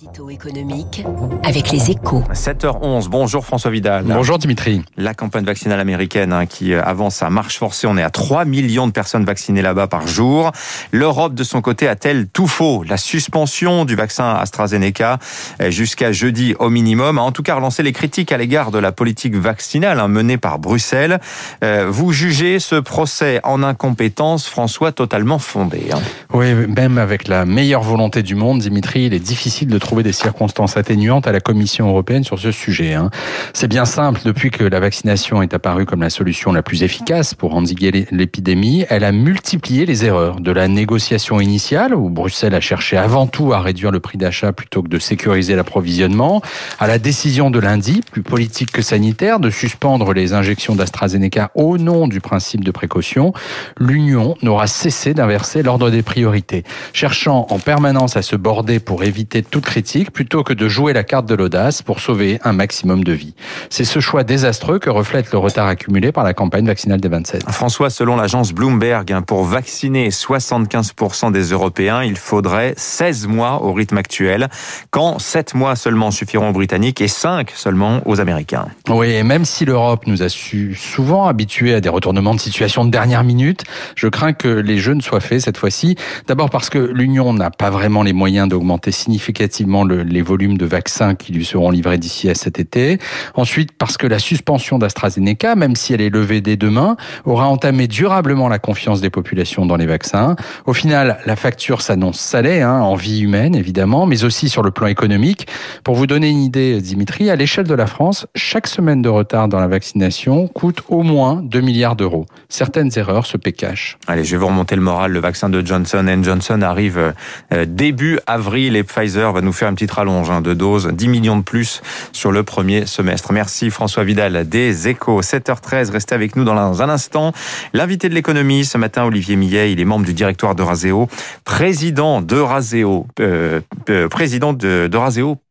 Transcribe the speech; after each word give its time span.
L'édito 0.00 0.28
économique 0.28 1.04
avec 1.44 1.70
les 1.70 1.92
échos. 1.92 2.24
7h11, 2.32 3.08
bonjour 3.08 3.46
François 3.46 3.70
Vidal. 3.70 4.02
Bonjour 4.04 4.38
Dimitri. 4.38 4.82
La 4.96 5.14
campagne 5.14 5.44
vaccinale 5.44 5.78
américaine 5.78 6.32
hein, 6.32 6.46
qui 6.46 6.74
avance 6.74 7.22
à 7.22 7.30
marche 7.30 7.58
forcée, 7.58 7.86
on 7.86 7.96
est 7.96 8.02
à 8.02 8.10
3 8.10 8.44
millions 8.44 8.88
de 8.88 8.92
personnes 8.92 9.24
vaccinées 9.24 9.62
là-bas 9.62 9.86
par 9.86 10.08
jour. 10.08 10.50
L'Europe 10.90 11.34
de 11.34 11.44
son 11.44 11.60
côté 11.60 11.86
a-t-elle 11.86 12.26
tout 12.26 12.48
faux? 12.48 12.82
La 12.82 12.96
suspension 12.96 13.84
du 13.84 13.94
vaccin 13.94 14.34
AstraZeneca 14.34 15.20
euh, 15.60 15.70
jusqu'à 15.70 16.10
jeudi 16.10 16.56
au 16.58 16.70
minimum 16.70 17.18
a 17.18 17.22
en 17.22 17.30
tout 17.30 17.44
cas 17.44 17.54
relancé 17.54 17.84
les 17.84 17.92
critiques 17.92 18.32
à 18.32 18.36
l'égard 18.36 18.72
de 18.72 18.78
la 18.78 18.90
politique 18.90 19.36
vaccinale 19.36 20.00
hein, 20.00 20.08
menée 20.08 20.38
par 20.38 20.58
Bruxelles. 20.58 21.20
Euh, 21.62 21.86
vous 21.88 22.10
jugez 22.10 22.58
ce 22.58 22.76
procès 22.76 23.38
en 23.44 23.62
incompétence, 23.62 24.48
François, 24.48 24.90
totalement 24.90 25.38
fondé 25.38 25.90
hein 25.92 26.00
Oui, 26.32 26.52
même 26.52 26.98
avec 26.98 27.28
la 27.28 27.44
meilleure 27.44 27.82
volonté 27.82 28.24
du 28.24 28.34
monde, 28.34 28.58
Dimitri, 28.58 29.04
il 29.04 29.14
est 29.14 29.20
difficile 29.20 29.68
de 29.68 29.83
trouver 29.84 30.02
des 30.02 30.12
circonstances 30.12 30.76
atténuantes 30.76 31.26
à 31.26 31.32
la 31.32 31.40
Commission 31.40 31.88
européenne 31.88 32.24
sur 32.24 32.38
ce 32.38 32.50
sujet. 32.50 32.94
Hein. 32.94 33.10
C'est 33.52 33.68
bien 33.68 33.84
simple, 33.84 34.20
depuis 34.24 34.50
que 34.50 34.64
la 34.64 34.80
vaccination 34.80 35.42
est 35.42 35.54
apparue 35.54 35.84
comme 35.84 36.00
la 36.00 36.10
solution 36.10 36.52
la 36.52 36.62
plus 36.62 36.82
efficace 36.82 37.34
pour 37.34 37.54
endiguer 37.54 38.06
l'épidémie, 38.10 38.86
elle 38.88 39.04
a 39.04 39.12
multiplié 39.12 39.86
les 39.86 40.04
erreurs. 40.04 40.40
De 40.40 40.50
la 40.50 40.68
négociation 40.68 41.38
initiale, 41.38 41.94
où 41.94 42.08
Bruxelles 42.08 42.54
a 42.54 42.60
cherché 42.60 42.96
avant 42.96 43.26
tout 43.26 43.52
à 43.52 43.60
réduire 43.60 43.90
le 43.90 44.00
prix 44.00 44.16
d'achat 44.16 44.52
plutôt 44.52 44.82
que 44.82 44.88
de 44.88 44.98
sécuriser 44.98 45.54
l'approvisionnement, 45.54 46.40
à 46.80 46.86
la 46.86 46.98
décision 46.98 47.50
de 47.50 47.58
lundi, 47.58 48.00
plus 48.10 48.22
politique 48.22 48.72
que 48.72 48.82
sanitaire, 48.82 49.38
de 49.38 49.50
suspendre 49.50 50.14
les 50.14 50.32
injections 50.32 50.74
d'AstraZeneca 50.74 51.50
au 51.54 51.76
nom 51.76 52.08
du 52.08 52.20
principe 52.20 52.64
de 52.64 52.70
précaution, 52.70 53.32
l'Union 53.78 54.34
n'aura 54.42 54.66
cessé 54.66 55.12
d'inverser 55.12 55.62
l'ordre 55.62 55.90
des 55.90 56.02
priorités, 56.02 56.64
cherchant 56.94 57.46
en 57.50 57.58
permanence 57.58 58.16
à 58.16 58.22
se 58.22 58.36
border 58.36 58.80
pour 58.80 59.04
éviter 59.04 59.42
toute 59.42 59.63
critique 59.64 60.10
plutôt 60.10 60.42
que 60.42 60.52
de 60.52 60.68
jouer 60.68 60.92
la 60.92 61.04
carte 61.04 61.26
de 61.26 61.34
l'audace 61.34 61.82
pour 61.82 62.00
sauver 62.00 62.38
un 62.44 62.52
maximum 62.52 63.04
de 63.04 63.12
vies. 63.12 63.34
C'est 63.70 63.84
ce 63.84 64.00
choix 64.00 64.24
désastreux 64.24 64.78
que 64.78 64.90
reflète 64.90 65.32
le 65.32 65.38
retard 65.38 65.66
accumulé 65.66 66.12
par 66.12 66.24
la 66.24 66.34
campagne 66.34 66.66
vaccinale 66.66 67.00
des 67.00 67.08
27. 67.08 67.50
François, 67.50 67.90
selon 67.90 68.16
l'agence 68.16 68.52
Bloomberg, 68.52 69.10
hein, 69.12 69.22
pour 69.22 69.44
vacciner 69.44 70.10
75% 70.10 71.32
des 71.32 71.50
Européens, 71.50 72.02
il 72.02 72.16
faudrait 72.16 72.74
16 72.76 73.26
mois 73.26 73.62
au 73.62 73.72
rythme 73.72 73.96
actuel, 73.96 74.48
quand 74.90 75.18
7 75.18 75.54
mois 75.54 75.76
seulement 75.76 76.10
suffiront 76.10 76.50
aux 76.50 76.52
Britanniques 76.52 77.00
et 77.00 77.08
5 77.08 77.50
seulement 77.54 78.02
aux 78.06 78.20
Américains. 78.20 78.66
Oui, 78.88 79.10
et 79.10 79.22
même 79.22 79.44
si 79.44 79.64
l'Europe 79.64 80.06
nous 80.06 80.22
a 80.22 80.28
su 80.28 80.74
souvent 80.74 81.26
habitués 81.26 81.74
à 81.74 81.80
des 81.80 81.88
retournements 81.88 82.34
de 82.34 82.40
situation 82.40 82.84
de 82.84 82.90
dernière 82.90 83.24
minute, 83.24 83.64
je 83.94 84.08
crains 84.08 84.32
que 84.32 84.48
les 84.48 84.78
jeux 84.78 84.94
ne 84.94 85.00
soient 85.00 85.20
faits 85.20 85.40
cette 85.40 85.56
fois-ci. 85.56 85.96
D'abord 86.26 86.50
parce 86.50 86.70
que 86.70 86.78
l'Union 86.78 87.32
n'a 87.32 87.50
pas 87.50 87.70
vraiment 87.70 88.02
les 88.02 88.12
moyens 88.12 88.48
d'augmenter 88.48 88.92
significativement 88.92 89.53
le, 89.60 90.02
les 90.02 90.22
volumes 90.22 90.58
de 90.58 90.66
vaccins 90.66 91.14
qui 91.14 91.32
lui 91.32 91.44
seront 91.44 91.70
livrés 91.70 91.98
d'ici 91.98 92.28
à 92.28 92.34
cet 92.34 92.58
été. 92.58 92.98
Ensuite, 93.34 93.72
parce 93.72 93.96
que 93.96 94.06
la 94.06 94.18
suspension 94.18 94.78
d'AstraZeneca, 94.78 95.54
même 95.54 95.76
si 95.76 95.94
elle 95.94 96.00
est 96.00 96.10
levée 96.10 96.40
dès 96.40 96.56
demain, 96.56 96.96
aura 97.24 97.46
entamé 97.46 97.86
durablement 97.86 98.48
la 98.48 98.58
confiance 98.58 99.00
des 99.00 99.10
populations 99.10 99.66
dans 99.66 99.76
les 99.76 99.86
vaccins. 99.86 100.36
Au 100.66 100.72
final, 100.72 101.18
la 101.26 101.36
facture 101.36 101.80
s'annonce 101.80 102.18
salée, 102.18 102.60
hein, 102.60 102.80
en 102.80 102.94
vie 102.94 103.20
humaine 103.20 103.54
évidemment, 103.54 104.06
mais 104.06 104.24
aussi 104.24 104.48
sur 104.48 104.62
le 104.62 104.70
plan 104.70 104.88
économique. 104.88 105.46
Pour 105.84 105.94
vous 105.94 106.06
donner 106.06 106.28
une 106.28 106.42
idée, 106.42 106.80
Dimitri, 106.80 107.30
à 107.30 107.36
l'échelle 107.36 107.66
de 107.66 107.74
la 107.74 107.86
France, 107.86 108.26
chaque 108.34 108.66
semaine 108.66 109.02
de 109.02 109.08
retard 109.08 109.48
dans 109.48 109.60
la 109.60 109.68
vaccination 109.68 110.48
coûte 110.48 110.82
au 110.88 111.02
moins 111.02 111.40
2 111.42 111.60
milliards 111.60 111.96
d'euros. 111.96 112.26
Certaines 112.48 112.90
erreurs 112.96 113.26
se 113.26 113.36
cash. 113.50 113.98
Allez, 114.06 114.24
je 114.24 114.32
vais 114.32 114.38
vous 114.38 114.46
remonter 114.46 114.76
le 114.76 114.82
moral. 114.82 115.12
Le 115.12 115.20
vaccin 115.20 115.48
de 115.48 115.64
Johnson 115.64 116.06
Johnson 116.22 116.62
arrive 116.62 117.12
euh, 117.52 117.64
début 117.66 118.18
avril 118.26 118.76
et 118.76 118.82
Pfizer 118.82 119.32
va 119.32 119.40
nous 119.44 119.52
faire 119.52 119.68
une 119.68 119.74
petite 119.74 119.92
rallonge 119.92 120.30
hein, 120.30 120.40
de 120.40 120.54
doses, 120.54 120.88
10 120.88 121.08
millions 121.08 121.36
de 121.36 121.42
plus 121.42 121.82
sur 122.12 122.32
le 122.32 122.42
premier 122.42 122.86
semestre. 122.86 123.32
Merci 123.32 123.70
François 123.70 124.04
Vidal 124.04 124.48
des 124.48 124.88
Échos. 124.88 125.20
7h13, 125.20 125.90
restez 125.90 126.14
avec 126.14 126.36
nous 126.36 126.44
dans 126.44 126.82
un 126.82 126.88
instant. 126.88 127.32
L'invité 127.72 128.08
de 128.08 128.14
l'économie 128.14 128.64
ce 128.64 128.78
matin, 128.78 129.04
Olivier 129.04 129.36
Millet, 129.36 129.72
il 129.72 129.80
est 129.80 129.84
membre 129.84 130.06
du 130.06 130.14
directoire 130.14 130.54
d'Euraseo, 130.54 131.08
président 131.44 132.20
d'Euraseo, 132.20 133.06
euh, 133.20 133.60
euh, 133.90 134.08
président 134.08 134.52
de, 134.52 134.88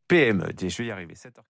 PME. 0.07 0.45
Je 0.59 0.77
vais 0.77 0.85
y 0.85 0.91
arriver. 0.91 1.13
7h... 1.13 1.43